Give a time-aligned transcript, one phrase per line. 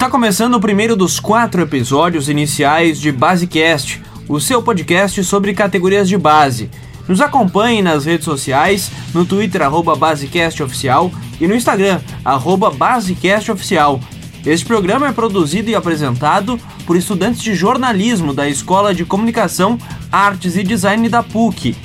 [0.00, 6.08] Está começando o primeiro dos quatro episódios iniciais de Basecast, o seu podcast sobre categorias
[6.08, 6.70] de base.
[7.06, 14.00] Nos acompanhe nas redes sociais, no Twitter, arroba BasecastOficial e no Instagram, arroba BasecastOficial.
[14.46, 19.78] Este programa é produzido e apresentado por estudantes de jornalismo da Escola de Comunicação,
[20.10, 21.76] Artes e Design da PUC.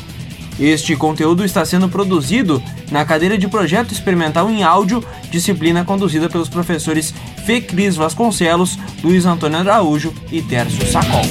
[0.59, 6.47] Este conteúdo está sendo produzido na cadeira de Projeto Experimental em Áudio, disciplina conduzida pelos
[6.47, 7.13] professores
[7.45, 11.25] Fê Cris Vasconcelos, Luiz Antônio Araújo e Tércio Sacol.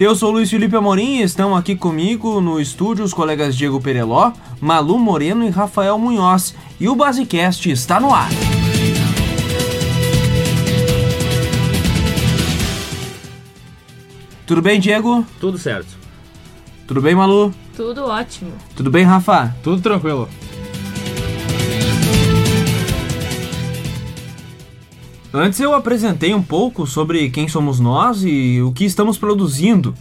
[0.00, 4.32] Eu sou Luiz Felipe Amorim e estão aqui comigo no estúdio os colegas Diego Pereló,
[4.58, 6.54] Malu Moreno e Rafael Munhoz.
[6.80, 8.30] E o Basecast está no ar.
[14.50, 15.24] Tudo bem, Diego?
[15.38, 15.96] Tudo certo.
[16.84, 17.54] Tudo bem, Malu?
[17.76, 18.50] Tudo ótimo.
[18.74, 19.54] Tudo bem, Rafa?
[19.62, 20.28] Tudo tranquilo.
[25.32, 29.94] Antes eu apresentei um pouco sobre quem somos nós e o que estamos produzindo.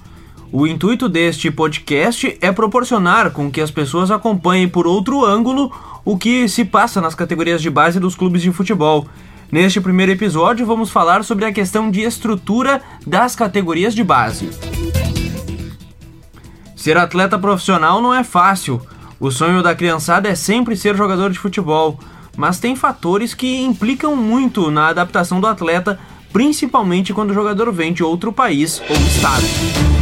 [0.52, 5.72] O intuito deste podcast é proporcionar com que as pessoas acompanhem por outro ângulo
[6.04, 9.06] o que se passa nas categorias de base dos clubes de futebol.
[9.52, 14.50] Neste primeiro episódio, vamos falar sobre a questão de estrutura das categorias de base.
[16.76, 18.82] Ser atleta profissional não é fácil.
[19.20, 22.00] O sonho da criançada é sempre ser jogador de futebol
[22.40, 26.00] mas tem fatores que implicam muito na adaptação do atleta,
[26.32, 29.99] principalmente quando o jogador vem de outro país ou estado.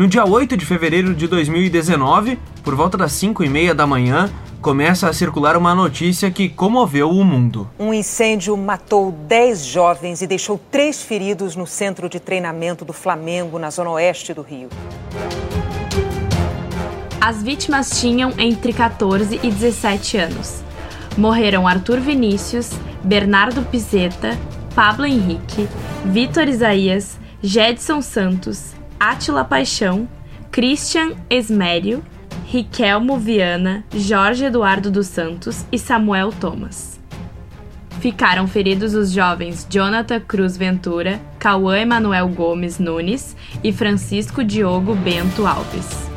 [0.00, 4.30] No dia 8 de fevereiro de 2019, por volta das 5 e meia da manhã,
[4.62, 7.68] começa a circular uma notícia que comoveu o mundo.
[7.78, 13.58] Um incêndio matou 10 jovens e deixou três feridos no centro de treinamento do Flamengo,
[13.58, 14.70] na zona oeste do Rio.
[17.20, 20.62] As vítimas tinham entre 14 e 17 anos.
[21.14, 22.70] Morreram Arthur Vinícius,
[23.04, 24.30] Bernardo Pizeta,
[24.74, 25.68] Pablo Henrique,
[26.06, 30.06] Vitor Isaías, Jedson Santos, Átila Paixão,
[30.52, 32.04] Christian Esmério,
[32.44, 37.00] Riquelmo Viana, Jorge Eduardo dos Santos e Samuel Thomas.
[37.98, 43.34] Ficaram feridos os jovens Jonathan Cruz Ventura, Cauã Emanuel Gomes Nunes
[43.64, 46.10] e Francisco Diogo Bento Alves.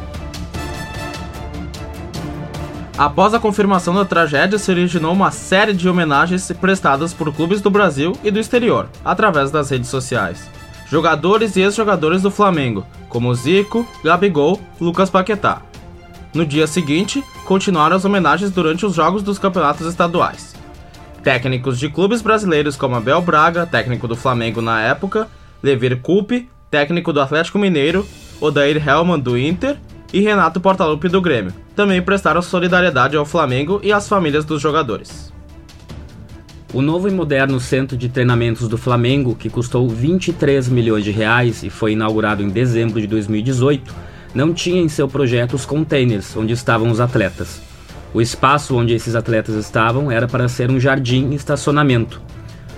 [2.98, 7.70] Após a confirmação da tragédia, se originou uma série de homenagens prestadas por clubes do
[7.70, 10.50] Brasil e do exterior, através das redes sociais.
[10.88, 15.62] Jogadores e ex-jogadores do Flamengo, como Zico, Gabigol, Lucas Paquetá.
[16.34, 20.56] No dia seguinte, continuaram as homenagens durante os jogos dos campeonatos estaduais.
[21.24, 25.30] Técnicos de clubes brasileiros como Abel Braga, técnico do Flamengo na época,
[25.62, 28.06] Levir Coupe, técnico do Atlético Mineiro,
[28.42, 29.78] Odair Hellman do Inter
[30.12, 31.54] e Renato Portaluppi do Grêmio.
[31.76, 35.33] Também prestaram solidariedade ao Flamengo e às famílias dos jogadores.
[36.74, 41.62] O novo e moderno centro de treinamentos do Flamengo, que custou 23 milhões de reais
[41.62, 43.94] e foi inaugurado em dezembro de 2018,
[44.34, 47.62] não tinha em seu projeto os containers onde estavam os atletas.
[48.12, 52.20] O espaço onde esses atletas estavam era para ser um jardim e estacionamento.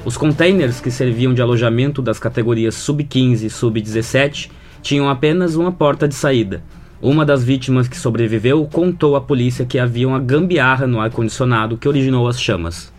[0.03, 4.51] Os containers que serviam de alojamento das categorias sub-15 e sub-17
[4.81, 6.61] tinham apenas uma porta de saída,
[7.01, 11.87] uma das vítimas que sobreviveu contou à polícia que havia uma gambiarra no ar-condicionado que
[11.87, 12.93] originou as chamas.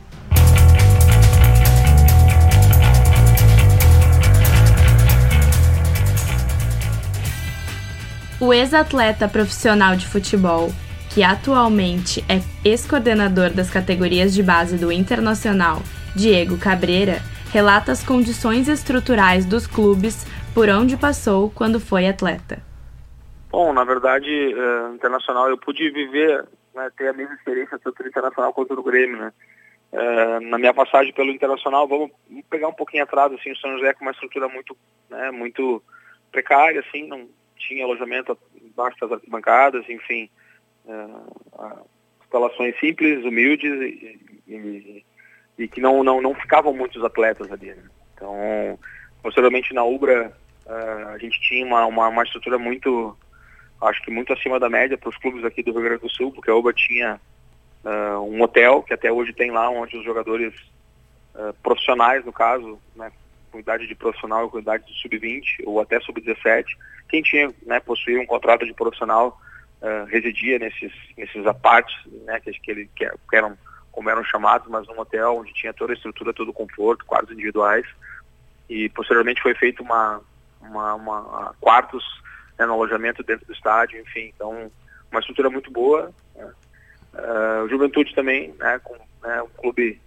[8.38, 10.68] O ex-atleta profissional de futebol,
[11.08, 15.78] que atualmente é ex-coordenador das categorias de base do Internacional,
[16.14, 17.20] Diego Cabreira,
[17.50, 22.62] relata as condições estruturais dos clubes por onde passou quando foi atleta.
[23.50, 26.44] Bom, na verdade, uh, internacional, eu pude viver,
[26.74, 29.32] né, ter a mesma experiência tanto no internacional quanto no Grêmio, né?
[29.92, 32.10] Uh, na minha passagem pelo internacional, vamos
[32.50, 34.76] pegar um pouquinho atrás, assim, o São José com uma estrutura muito,
[35.08, 35.82] né, muito
[36.30, 37.26] precária, assim, não
[37.66, 40.28] tinha alojamento embaixo das arquibancadas, enfim,
[40.84, 41.86] uh,
[42.22, 45.04] instalações simples, humildes e, e,
[45.58, 47.68] e, que não, não, não ficavam muitos atletas ali.
[47.74, 47.82] Né?
[48.14, 48.78] Então,
[49.22, 50.32] posteriormente na Ubra,
[50.66, 53.16] uh, a gente tinha uma, uma, uma estrutura muito
[53.82, 56.32] acho que muito acima da média para os clubes aqui do Rio Grande do Sul,
[56.32, 57.20] porque a UBA tinha
[57.84, 60.54] uh, um hotel, que até hoje tem lá, onde os jogadores
[61.62, 63.12] profissionais, no caso, né,
[63.56, 66.66] com idade de profissional e com idade de sub-20 ou até sub-17,
[67.08, 69.40] quem tinha, né, possuía um contrato de profissional
[69.80, 73.56] uh, residia nesses, nesses apartes, né, que, que, que eram
[73.90, 77.32] como eram chamados, mas num hotel onde tinha toda a estrutura, todo o conforto, quartos
[77.32, 77.86] individuais.
[78.68, 80.20] E posteriormente foi feito uma,
[80.60, 82.04] uma, uma quartos
[82.58, 84.30] né, no alojamento dentro do estádio, enfim.
[84.34, 84.70] Então,
[85.10, 86.12] uma estrutura muito boa.
[86.34, 86.52] Né?
[87.14, 89.98] Uh, Juventude também, né, com né, um clube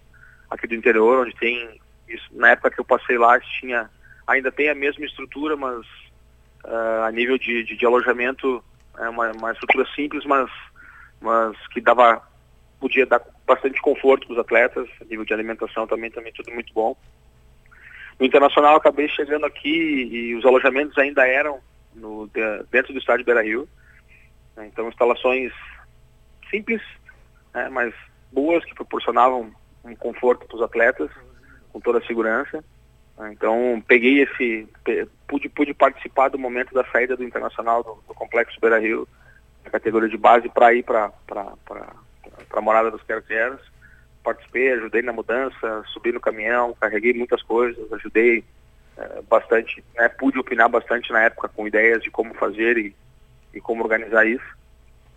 [0.48, 3.88] aqui do interior, onde tem, isso, na época que eu passei lá, tinha,
[4.26, 5.80] ainda tem a mesma estrutura, mas
[6.64, 8.62] uh, a nível de, de, de alojamento
[8.98, 10.50] é uma, uma, estrutura simples, mas,
[11.20, 12.22] mas que dava,
[12.78, 16.72] podia dar bastante conforto para os atletas, a nível de alimentação também, também tudo muito
[16.72, 16.96] bom.
[18.18, 19.68] No Internacional acabei chegando aqui
[20.12, 21.60] e os alojamentos ainda eram
[21.94, 22.28] no,
[22.70, 23.68] dentro do estádio Beira Rio.
[24.56, 25.52] Né, então instalações
[26.50, 26.82] simples,
[27.54, 27.94] né, mas
[28.30, 29.50] boas, que proporcionavam
[29.84, 31.10] um conforto para os atletas,
[31.72, 32.64] com toda a segurança.
[33.18, 34.68] Né, então peguei esse,
[35.26, 39.06] pude, pude participar do momento da saída do Internacional do, do Complexo Beira Rio,
[39.64, 41.12] na categoria de base, para ir para
[42.52, 43.22] a morada dos Quero
[44.22, 48.44] Participei, ajudei na mudança, subi no caminhão, carreguei muitas coisas, ajudei
[48.98, 52.94] é, bastante, né, pude opinar bastante na época com ideias de como fazer e,
[53.54, 54.44] e como organizar isso.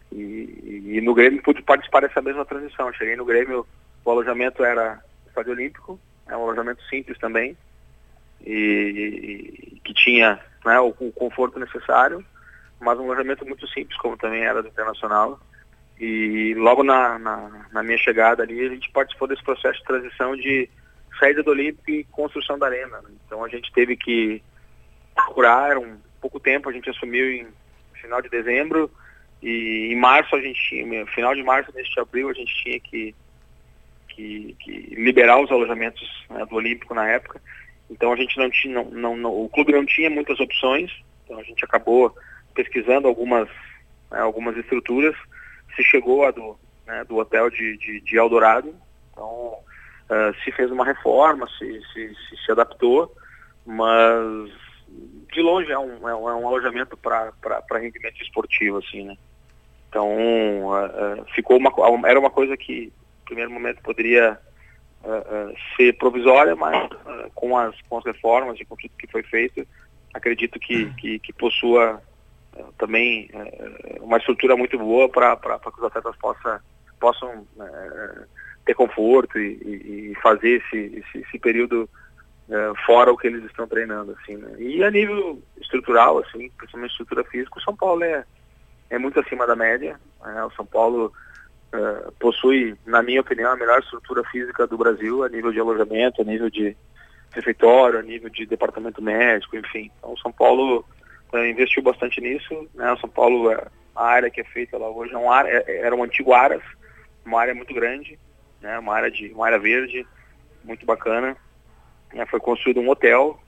[0.10, 2.94] E, e, no Grêmio pude participar dessa mesma transição.
[2.94, 3.66] Cheguei no Grêmio,
[4.06, 7.58] o alojamento era Estádio Olímpico, é um alojamento simples também,
[8.46, 12.24] e, e que tinha né, o, o, conforto necessário,
[12.80, 15.40] mas um alojamento muito simples, como também era do Internacional.
[16.00, 20.36] E logo na, na, na minha chegada ali, a gente participou desse processo de transição
[20.36, 20.70] de
[21.20, 23.02] saída do Olímpico e construção da arena.
[23.26, 24.42] Então a gente teve que
[25.16, 27.48] procurar um pouco tempo, a gente assumiu em
[27.94, 28.92] final de dezembro,
[29.42, 33.14] e em março a gente tinha, final de março, neste abril, a gente tinha que,
[34.16, 37.42] que, que liberar os alojamentos né, do Olímpico na época.
[37.90, 40.92] Então a gente não tinha, não, não, não, o clube não tinha muitas opções,
[41.24, 42.16] então a gente acabou
[42.54, 43.48] pesquisando algumas,
[44.12, 45.16] né, algumas estruturas.
[45.76, 48.74] Se chegou a do, né, do hotel de, de, de, Eldorado,
[49.12, 53.14] então uh, se fez uma reforma, se, se, se, se adaptou,
[53.66, 54.52] mas
[55.32, 57.34] de longe é um, é um, é um alojamento para
[57.72, 59.18] rendimento esportivo, assim, né?
[59.90, 61.72] Então, uh, uh, ficou uma,
[62.08, 62.92] era uma coisa que,
[63.24, 64.38] primeiro momento, poderia
[65.04, 66.90] uh, ser provisória, mas
[67.34, 69.66] com, as, com as reformas e com tudo que foi feito,
[70.14, 72.02] acredito que, que, que possua
[72.78, 73.32] também
[74.00, 76.62] uma estrutura muito boa para que os atletas possa,
[77.00, 77.48] possam
[78.64, 81.90] ter conforto e, e, e fazer esse, esse, esse período
[82.86, 84.56] fora o que eles estão treinando assim né?
[84.60, 88.24] e a nível estrutural assim principalmente estrutura física o São Paulo é
[88.94, 90.00] é muito acima da média.
[90.24, 90.44] Né?
[90.46, 91.12] O São Paulo
[91.74, 96.22] uh, possui, na minha opinião, a melhor estrutura física do Brasil, a nível de alojamento,
[96.22, 96.76] a nível de
[97.32, 99.92] refeitório, a nível de departamento médico, enfim.
[99.98, 100.86] Então, o São Paulo
[101.34, 102.70] uh, investiu bastante nisso.
[102.74, 102.92] Né?
[102.92, 105.96] O São Paulo, uh, a área que é feita lá hoje é um é, era
[105.96, 106.64] um antigo Aras,
[107.26, 108.20] uma área muito grande,
[108.62, 108.78] né?
[108.80, 110.06] uma área de uma área verde,
[110.64, 111.36] muito bacana.
[112.30, 113.40] foi construído um hotel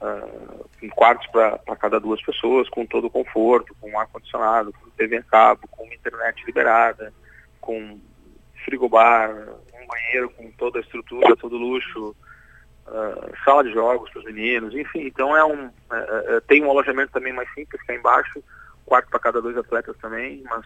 [0.00, 5.18] uh, em quartos para cada duas pessoas, com todo o conforto, com ar-condicionado, com TV
[5.18, 7.12] a cabo, com internet liberada,
[7.60, 7.98] com
[8.64, 12.14] frigobar, um banheiro com toda a estrutura, todo o luxo,
[12.86, 15.66] uh, sala de jogos para os meninos, enfim, então é um.
[15.66, 18.42] Uh, tem um alojamento também mais simples é embaixo,
[18.84, 20.64] quarto para cada dois atletas também, mas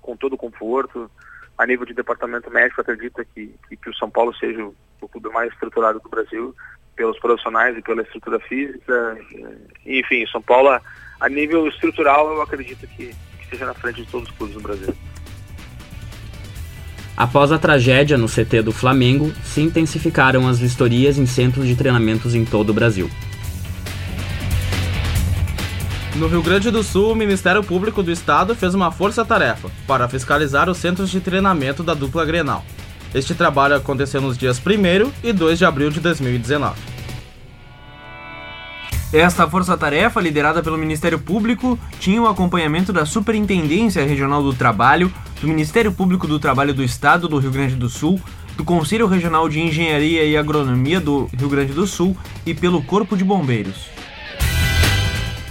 [0.00, 1.10] com todo o conforto.
[1.58, 5.08] A nível de departamento médico, acredita que, que, que o São Paulo seja o, o
[5.08, 6.56] clube mais estruturado do Brasil
[6.96, 9.18] pelos profissionais e pela estrutura física.
[9.84, 10.80] Enfim, São Paulo,
[11.20, 14.62] a nível estrutural, eu acredito que, que esteja na frente de todos os clubes no
[14.62, 14.94] Brasil.
[17.20, 22.34] Após a tragédia no CT do Flamengo, se intensificaram as vistorias em centros de treinamentos
[22.34, 23.10] em todo o Brasil.
[26.16, 30.70] No Rio Grande do Sul, o Ministério Público do Estado fez uma força-tarefa para fiscalizar
[30.70, 32.64] os centros de treinamento da dupla Grenal.
[33.14, 36.74] Este trabalho aconteceu nos dias 1 e 2 de abril de 2019.
[39.12, 45.48] Esta força-tarefa, liderada pelo Ministério Público, tinha o acompanhamento da Superintendência Regional do Trabalho, do
[45.48, 48.20] Ministério Público do Trabalho do Estado do Rio Grande do Sul,
[48.56, 53.16] do Conselho Regional de Engenharia e Agronomia do Rio Grande do Sul e pelo Corpo
[53.16, 53.86] de Bombeiros.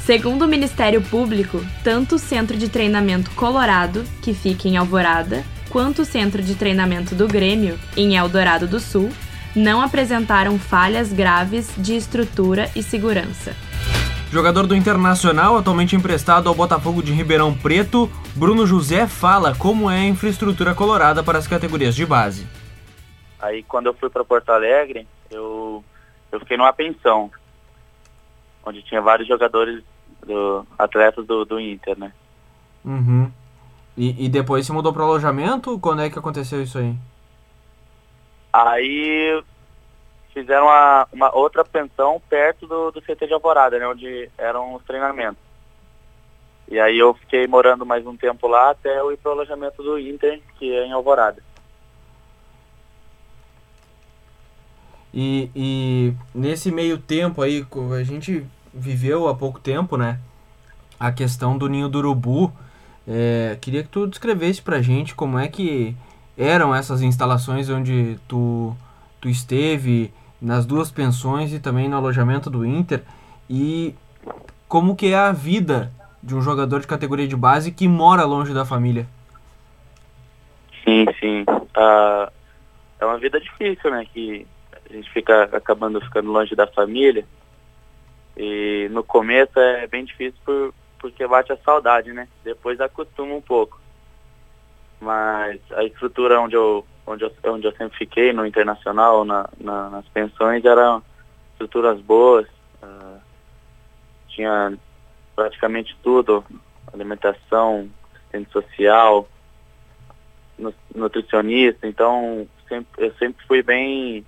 [0.05, 6.03] Segundo o Ministério Público, tanto o Centro de Treinamento Colorado, que fica em Alvorada, quanto
[6.03, 9.09] o Centro de Treinamento do Grêmio, em Eldorado do Sul,
[9.55, 13.55] não apresentaram falhas graves de estrutura e segurança.
[14.31, 20.01] Jogador do Internacional, atualmente emprestado ao Botafogo de Ribeirão Preto, Bruno José fala como é
[20.01, 22.47] a infraestrutura colorada para as categorias de base.
[23.39, 25.83] Aí quando eu fui para Porto Alegre, eu,
[26.31, 27.31] eu fiquei numa pensão,
[28.63, 29.83] onde tinha vários jogadores,
[30.25, 32.11] do, atletas do, do Inter, né?
[32.85, 33.31] Uhum.
[33.97, 35.79] E, e depois se mudou para alojamento?
[35.79, 36.95] Quando é que aconteceu isso aí?
[38.53, 39.43] Aí
[40.33, 44.83] fizeram uma, uma outra pensão perto do, do CT de Alvorada, né, onde eram os
[44.83, 45.41] treinamentos.
[46.67, 49.97] E aí eu fiquei morando mais um tempo lá até eu ir pro alojamento do
[49.97, 51.41] Inter, que é em Alvorada.
[55.11, 57.65] E, e nesse meio tempo aí,
[57.99, 60.19] a gente viveu há pouco tempo, né?
[60.99, 62.53] A questão do ninho do urubu.
[63.07, 65.95] É, queria que tu descrevesse pra gente como é que
[66.37, 68.75] eram essas instalações onde tu,
[69.19, 73.03] tu esteve, nas duas pensões e também no alojamento do Inter.
[73.49, 73.95] E
[74.67, 75.91] como que é a vida
[76.21, 79.07] de um jogador de categoria de base que mora longe da família.
[80.83, 81.41] Sim, sim.
[81.43, 82.31] Uh,
[82.99, 84.05] é uma vida difícil, né?
[84.13, 84.45] Que
[84.89, 87.25] a gente fica acabando ficando longe da família.
[88.35, 92.27] E no começo é bem difícil por, porque bate a saudade, né?
[92.43, 93.79] Depois acostuma um pouco.
[94.99, 99.89] Mas a estrutura onde eu, onde eu, onde eu sempre fiquei, no internacional, na, na
[99.89, 101.03] nas pensões, eram
[101.53, 102.47] estruturas boas.
[102.83, 103.19] Uh,
[104.27, 104.77] tinha
[105.35, 106.45] praticamente tudo,
[106.93, 109.27] alimentação, assistente social,
[110.93, 114.25] nutricionista, então sempre, eu sempre fui bem,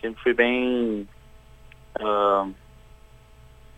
[0.00, 1.08] sempre fui bem,
[2.00, 2.54] uh,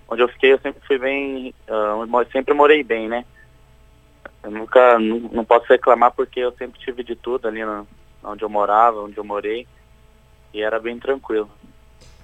[0.09, 3.25] onde eu fiquei eu sempre fui bem, uh, sempre morei bem, né?
[4.47, 7.85] Eu nunca, não, não, posso reclamar porque eu sempre tive de tudo ali no,
[8.23, 9.67] onde eu morava, onde eu morei,
[10.55, 11.51] e era bem tranquilo.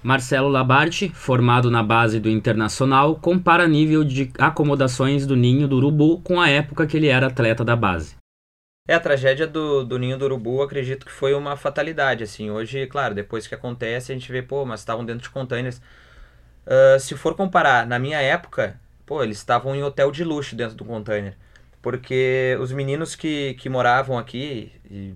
[0.01, 6.21] Marcelo Labarte, formado na base do Internacional, compara nível de acomodações do Ninho do Urubu
[6.21, 8.15] com a época que ele era atleta da base.
[8.87, 12.49] É, a tragédia do, do Ninho do Urubu, acredito que foi uma fatalidade, assim.
[12.49, 15.81] Hoje, claro, depois que acontece, a gente vê, pô, mas estavam dentro de containers.
[16.65, 20.77] Uh, se for comparar, na minha época, pô, eles estavam em hotel de luxo dentro
[20.77, 21.35] do container.
[21.83, 24.71] Porque os meninos que, que moravam aqui,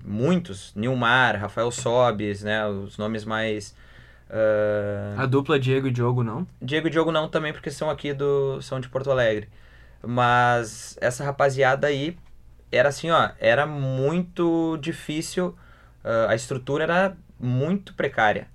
[0.05, 3.75] muitos, Nilmar, Rafael Sobes, né, os nomes mais
[4.29, 5.19] Uh...
[5.19, 6.45] A dupla Diego e Diogo não?
[6.62, 8.62] Diego e Diogo não também, porque são aqui do.
[8.62, 9.47] são de Porto Alegre.
[10.05, 12.17] Mas essa rapaziada aí
[12.71, 15.55] era assim, ó, era muito difícil,
[16.03, 18.47] uh, a estrutura era muito precária.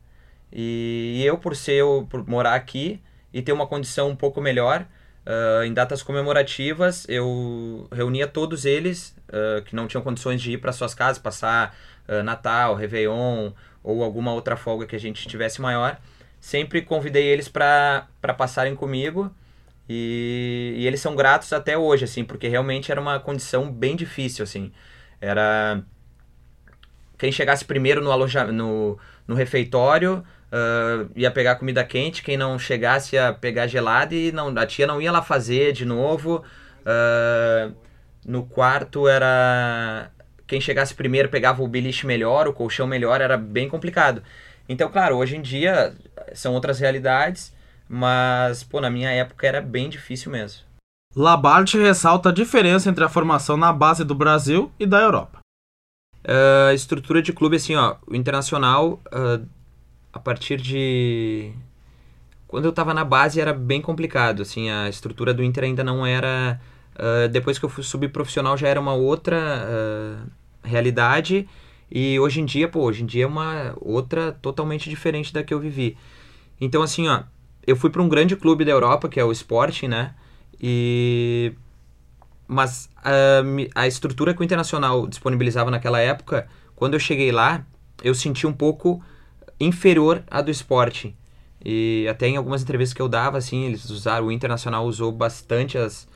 [0.53, 3.01] E, eu, por ser eu, por morar aqui
[3.33, 4.87] e ter uma condição um pouco melhor,
[5.27, 10.59] uh, em datas comemorativas, eu reunia todos eles uh, que não tinham condições de ir
[10.59, 11.77] para suas casas, passar
[12.25, 13.53] Natal, Réveillon
[13.83, 15.99] ou alguma outra folga que a gente tivesse maior,
[16.41, 19.33] sempre convidei eles para passarem comigo
[19.89, 24.43] e, e, eles são gratos até hoje, assim, porque realmente era uma condição bem difícil,
[24.43, 24.73] assim.
[25.21, 25.83] Era
[27.19, 32.59] quem chegasse primeiro no, aloja no, no refeitório uh, ia pegar comida quente, quem não
[32.59, 36.45] chegasse ia pegar gelada e não, a tia não ia lá fazer de novo.
[36.83, 37.75] Uh,
[38.25, 40.11] no quarto era
[40.47, 44.23] quem chegasse primeiro pegava o beliche melhor, o colchão melhor, era bem complicado.
[44.69, 45.95] Então, claro, hoje em dia
[46.35, 47.55] são outras realidades,
[47.89, 50.61] mas, pô, na minha época era bem difícil mesmo.
[51.15, 55.41] Labarte ressalta a diferença entre a formação na base do Brasil e da Europa.
[56.25, 59.45] Uh, estrutura de clube, assim, ó, o Internacional, uh,
[60.13, 61.53] a partir de...
[62.47, 66.05] Quando eu estava na base era bem complicado, assim, a estrutura do Inter ainda não
[66.05, 66.61] era...
[66.95, 70.27] Uh, depois que eu fui subir profissional já era uma outra
[70.63, 71.49] realidade
[71.95, 75.53] e hoje em dia, pô, hoje em dia é uma outra totalmente diferente da que
[75.53, 75.97] eu vivi.
[76.59, 77.23] Então, assim, ó,
[77.67, 80.15] eu fui para um grande clube da Europa, que é o Sporting, né?
[80.59, 81.53] E...
[82.49, 87.65] Mas a, a estrutura que o Internacional disponibilizava naquela época, quando eu cheguei lá,
[88.03, 89.03] eu senti um pouco
[89.61, 91.15] inferior à do Sporting.
[91.65, 95.79] E até em algumas entrevistas que eu dava, assim, eles usaram, o Internacional usou bastante
[95.79, 96.09] as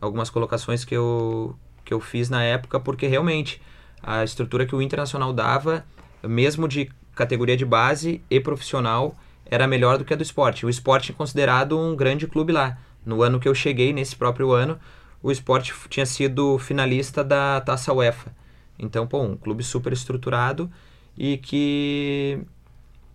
[0.00, 3.60] algumas colocações que eu, que eu fiz na época, porque realmente
[4.02, 5.84] a estrutura que o Internacional dava,
[6.22, 10.66] mesmo de categoria de base e profissional, era melhor do que a do esporte.
[10.66, 12.78] O esporte é considerado um grande clube lá.
[13.04, 14.78] No ano que eu cheguei, nesse próprio ano,
[15.22, 18.34] o esporte tinha sido finalista da Taça UEFA.
[18.78, 20.70] Então, pô, um clube super estruturado
[21.16, 22.40] e que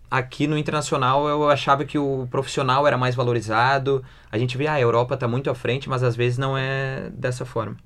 [0.10, 4.04] aqui no internacional eu achava que o profissional era mais valorizado.
[4.32, 7.10] A gente vê, ah, a Europa está muito à frente, mas às vezes não é
[7.14, 7.78] dessa forma.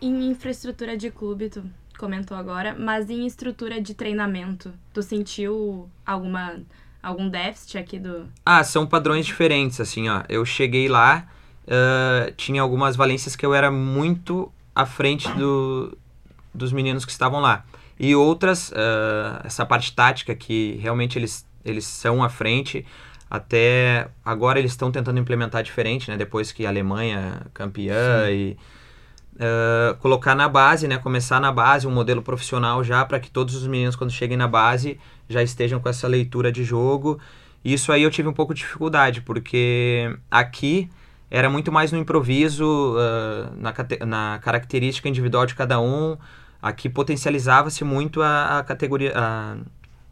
[0.00, 1.64] Em infraestrutura de clube, tu
[1.98, 6.60] comentou agora, mas em estrutura de treinamento, tu sentiu alguma
[7.02, 8.26] algum déficit aqui do?
[8.46, 10.22] Ah, são padrões diferentes, assim, ó.
[10.28, 11.26] Eu cheguei lá,
[11.66, 15.96] uh, tinha algumas valências que eu era muito à frente do,
[16.54, 17.64] dos meninos que estavam lá.
[17.98, 22.84] E outras, uh, essa parte tática que realmente eles, eles são à frente.
[23.30, 26.16] Até agora eles estão tentando implementar diferente, né?
[26.16, 28.32] Depois que a Alemanha campeã Sim.
[28.32, 28.56] e
[29.36, 30.98] uh, colocar na base, né?
[30.98, 34.48] Começar na base um modelo profissional já para que todos os meninos quando cheguem na
[34.48, 37.18] base já estejam com essa leitura de jogo.
[37.64, 40.90] Isso aí eu tive um pouco de dificuldade porque aqui
[41.30, 43.72] era muito mais no improviso, uh, na,
[44.06, 46.18] na característica individual de cada um.
[46.62, 49.56] Aqui potencializava-se muito a, a categoria, a,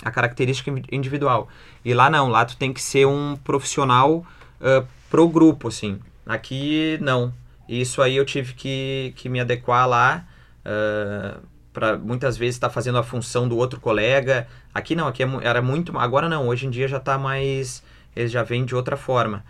[0.02, 1.48] a, característica individual.
[1.84, 4.26] E lá não, lá tu tem que ser um profissional
[4.60, 6.00] uh, pro grupo, assim.
[6.26, 7.32] Aqui não.
[7.68, 10.26] Isso aí eu tive que, que me adequar lá.
[10.66, 11.40] Uh,
[11.72, 14.46] para muitas vezes estar tá fazendo a função do outro colega.
[14.74, 15.96] Aqui não, aqui é era muito.
[15.98, 17.82] Agora não, hoje em dia já está mais.
[18.14, 19.44] Eles já vêm de outra forma.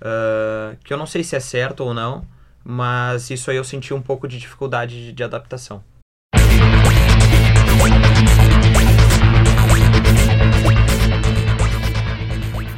[0.00, 2.26] Uh, que eu não sei se é certo ou não,
[2.62, 5.82] mas isso aí eu senti um pouco de dificuldade de, de adaptação.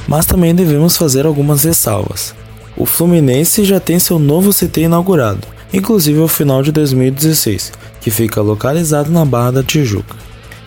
[0.07, 2.35] Mas também devemos fazer algumas ressalvas.
[2.77, 8.41] O Fluminense já tem seu novo CT inaugurado, inclusive ao final de 2016, que fica
[8.43, 10.15] localizado na Barra da Tijuca.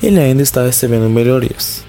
[0.02, 1.84] Ele ainda está recebendo melhorias.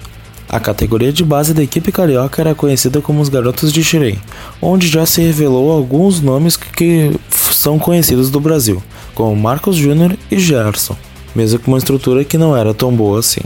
[0.48, 4.20] A categoria de base da equipe carioca era conhecida como os Garotos de Xirém,
[4.60, 8.82] onde já se revelou alguns nomes que são conhecidos do Brasil,
[9.14, 10.96] como Marcos Júnior e Gerson,
[11.36, 13.42] mesmo com uma estrutura que não era tão boa assim.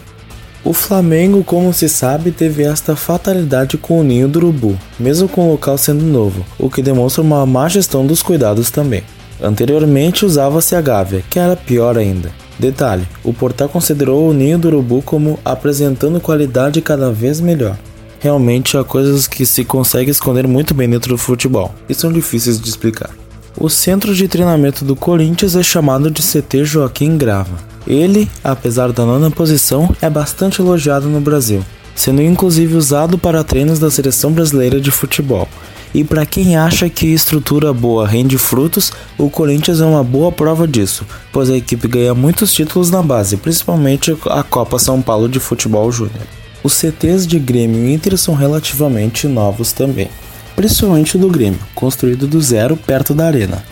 [0.64, 5.46] O Flamengo, como se sabe, teve esta fatalidade com o ninho do urubu, mesmo com
[5.46, 9.02] o local sendo novo, o que demonstra uma má gestão dos cuidados também.
[9.42, 12.32] Anteriormente usava-se a gávea, que era pior ainda.
[12.58, 17.76] Detalhe: o portal considerou o ninho do urubu como apresentando qualidade cada vez melhor.
[18.18, 22.58] Realmente há coisas que se consegue esconder muito bem dentro do futebol e são difíceis
[22.58, 23.10] de explicar.
[23.56, 27.56] O centro de treinamento do Corinthians é chamado de CT Joaquim Grava.
[27.86, 33.78] Ele, apesar da nona posição, é bastante elogiado no Brasil, sendo inclusive usado para treinos
[33.78, 35.48] da seleção brasileira de futebol
[35.94, 40.66] e para quem acha que estrutura boa rende frutos, o Corinthians é uma boa prova
[40.66, 45.38] disso, pois a equipe ganha muitos títulos na base, principalmente a Copa São Paulo de
[45.38, 46.26] Futebol Júnior.
[46.64, 50.10] Os CTs de Grêmio e Inter são relativamente novos também,
[50.54, 53.64] principalmente o do Grêmio, construído do zero perto da arena.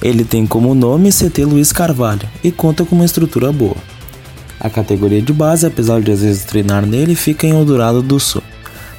[0.00, 3.76] Ele tem como nome CT Luiz Carvalho e conta com uma estrutura boa.
[4.60, 8.42] A categoria de base, apesar de às vezes treinar nele, fica em Eldorado do Sul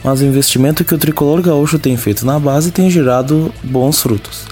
[0.03, 4.45] mas o investimento que o tricolor gaúcho tem feito na base tem gerado bons frutos.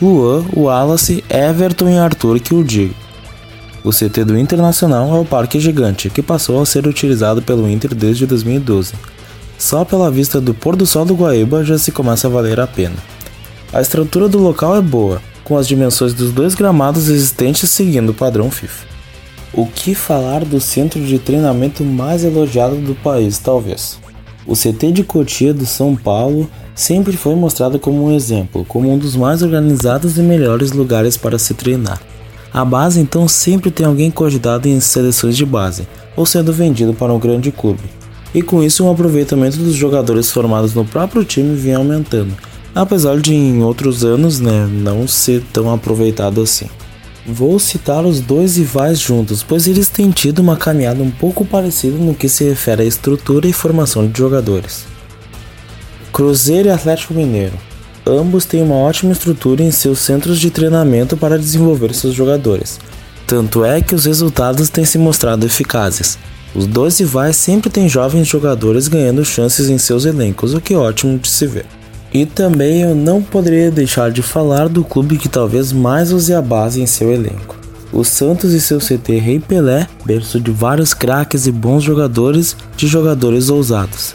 [0.00, 2.94] Luan, Wallace, Everton e Arthur que o digo.
[3.82, 7.94] O CT do Internacional é o Parque Gigante, que passou a ser utilizado pelo Inter
[7.94, 8.94] desde 2012.
[9.58, 12.66] Só pela vista do pôr do sol do Guaíba já se começa a valer a
[12.66, 12.96] pena.
[13.72, 18.14] A estrutura do local é boa, com as dimensões dos dois gramados existentes seguindo o
[18.14, 18.86] padrão FIFA.
[19.52, 23.98] O que falar do centro de treinamento mais elogiado do país, talvez?
[24.46, 28.98] O CT de Cotia do São Paulo sempre foi mostrado como um exemplo, como um
[28.98, 32.00] dos mais organizados e melhores lugares para se treinar.
[32.52, 37.12] A base então sempre tem alguém cogitado em seleções de base, ou sendo vendido para
[37.12, 37.82] um grande clube.
[38.34, 42.34] E com isso o aproveitamento dos jogadores formados no próprio time vinha aumentando,
[42.74, 46.66] apesar de em outros anos né, não ser tão aproveitado assim.
[47.26, 51.96] Vou citar os dois rivais juntos, pois eles têm tido uma caminhada um pouco parecida
[51.96, 54.84] no que se refere à estrutura e formação de jogadores.
[56.12, 57.54] Cruzeiro e Atlético Mineiro.
[58.06, 62.78] Ambos têm uma ótima estrutura em seus centros de treinamento para desenvolver seus jogadores.
[63.26, 66.18] Tanto é que os resultados têm se mostrado eficazes.
[66.54, 70.76] Os dois rivais sempre têm jovens jogadores ganhando chances em seus elencos, o que é
[70.76, 71.66] ótimo de se ver.
[72.12, 76.40] E também eu não poderia deixar de falar do clube que talvez mais use a
[76.40, 77.56] base em seu elenco.
[77.92, 82.86] O Santos e seu CT Rei Pelé, berço de vários craques e bons jogadores, de
[82.86, 84.14] jogadores ousados.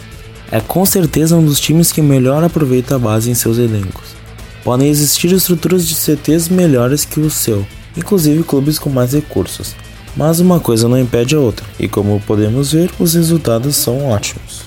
[0.49, 4.15] É com certeza um dos times que melhor aproveita a base em seus elencos.
[4.63, 9.75] Podem existir estruturas de CTs melhores que o seu, inclusive clubes com mais recursos.
[10.19, 14.65] Mas uma coisa não impede a outra, e como podemos ver, os resultados são ótimos.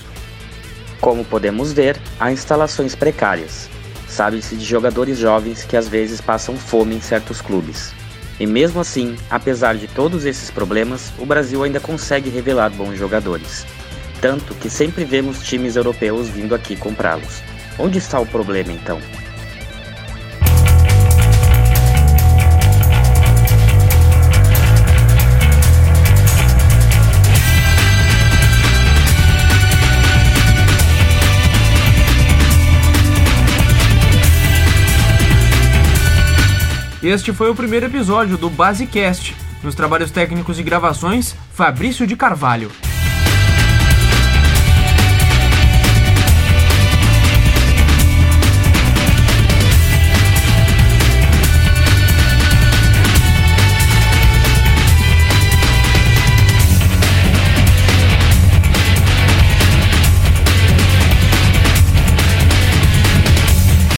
[0.99, 3.69] Como podemos ver, há instalações precárias.
[4.07, 7.93] Sabe-se de jogadores jovens que às vezes passam fome em certos clubes.
[8.39, 13.63] E mesmo assim, apesar de todos esses problemas, o Brasil ainda consegue revelar bons jogadores.
[14.19, 17.43] Tanto que sempre vemos times europeus vindo aqui comprá-los.
[17.77, 18.99] Onde está o problema então?
[37.13, 39.35] Este foi o primeiro episódio do Basecast.
[39.63, 42.71] Nos trabalhos técnicos e gravações, Fabrício de Carvalho.